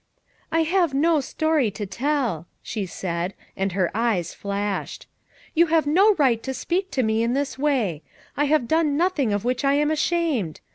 "I 0.51 0.61
have 0.61 0.95
no 0.95 1.17
stoiy 1.19 1.71
to 1.75 1.85
tell," 1.85 2.47
she 2.63 2.87
said, 2.87 3.35
and 3.55 3.73
her 3.73 3.91
eyes 3.93 4.33
flashed. 4.33 5.05
"You 5.53 5.67
have 5.67 5.85
no 5.85 6.15
right 6.15 6.41
to 6.41 6.55
speak 6.55 6.89
to 6.93 7.03
me 7.03 7.21
in 7.21 7.33
this 7.33 7.55
way; 7.59 8.01
I 8.35 8.45
have 8.45 8.67
done 8.67 8.97
nothing 8.97 9.31
of 9.31 9.45
which 9.45 9.63
I 9.63 9.75
am 9.75 9.91
ashamed. 9.91 10.59